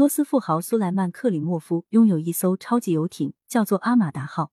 [0.00, 4.50] 罗斯富豪苏莱曼·克里莫夫拥有一艘超级游艇，叫做阿马达号。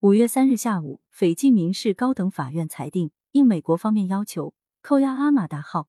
[0.00, 5.88] 五月三日下午，斐济民事高等法院裁定，应美国方面要求，扣押阿马达号。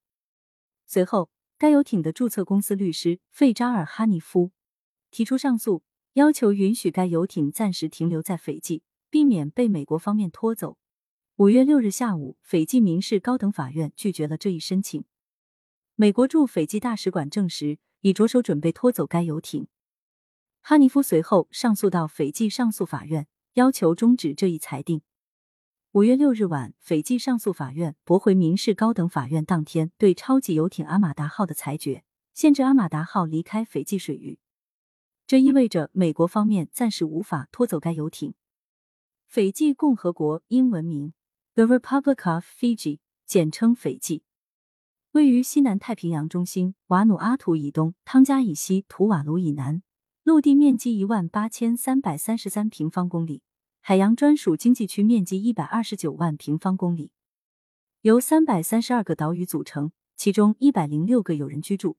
[0.86, 4.52] 随后，该游艇的注册公司律师费扎尔·哈尼夫
[5.10, 5.82] 提出上诉，
[6.14, 10.78] 要求允许该游艇暂时停留在斐济，避免被美国方面拖走。
[11.38, 15.04] 五月六日下午，斐济民事高等法院拒绝了这一申请。
[15.96, 17.80] 美国驻斐济大使馆证实。
[18.02, 19.68] 已着手准备拖走该游艇。
[20.62, 25.02] 哈尼夫随后上诉到斐济上诉法院，要求终止这一裁定。
[25.94, 34.38] 五月六日晚，斐济上诉法院驳回民事高等法院当天对超级游艇阿马达号的裁决，限制阿马达号离开斐济水域。
[35.26, 38.36] 这意味着美国方面暂时无法拖走该游艇。
[39.26, 41.14] 斐济共和国英文名
[41.56, 44.24] The Republic of Fiji，简称斐济。
[45.20, 49.84] 位于西南太平洋中心，瓦努阿图以东，汤加以西，图瓦卢以南，
[50.24, 53.42] 陆地面积一万八千三百三十三平方公里，
[53.82, 57.12] 海洋专属经济区面积一百二十九万平方公里，
[58.00, 61.98] 由三百三十二个岛屿组成，其中一百零六个有人居住，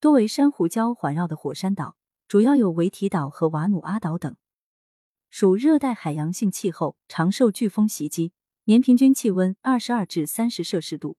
[0.00, 4.34] 多为珊瑚礁环绕的火山岛，主要有维提岛和瓦努阿岛等，
[5.28, 8.32] 属热带海洋性气候，常受飓风袭击，
[8.64, 11.18] 年平均气温二十二至三十摄氏度。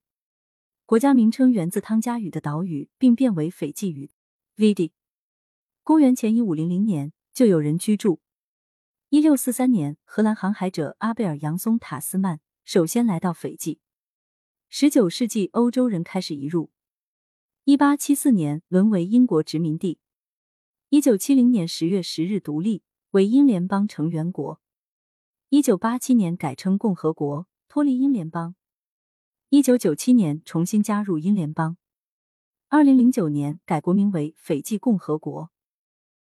[0.86, 4.10] 国家名称源自汤加语的岛屿，并变为斐济语
[4.54, 4.90] “Vidi”。
[5.82, 8.20] 公元前一五零零年就有人居住。
[9.08, 13.80] 一六四三年，荷兰航海者阿贝尔·杨松塔斯曼首先来到斐济。
[14.68, 16.70] 十九世纪，欧洲人开始移入。
[17.64, 19.98] 一八七四年，沦为英国殖民地。
[20.90, 22.82] 一九七零年十月十日独立，
[23.12, 24.60] 为英联邦成员国。
[25.48, 28.54] 一九八七年改称共和国，脱离英联邦。
[29.50, 31.76] 一九九七年重新加入英联邦，
[32.68, 35.53] 二零零九年改国名为斐济共和国。